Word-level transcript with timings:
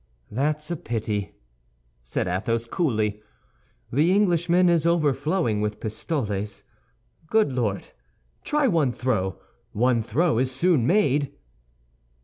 "That's 0.31 0.71
a 0.71 0.77
pity," 0.77 1.35
said 2.01 2.27
Athos, 2.27 2.65
coolly. 2.65 3.21
"The 3.93 4.11
Englishman 4.11 4.67
is 4.67 4.87
overflowing 4.87 5.61
with 5.61 5.79
pistoles. 5.79 6.63
Good 7.27 7.53
Lord, 7.53 7.89
try 8.43 8.67
one 8.67 8.93
throw! 8.93 9.39
One 9.73 10.01
throw 10.01 10.39
is 10.39 10.49
soon 10.49 10.87
made!" 10.87 11.31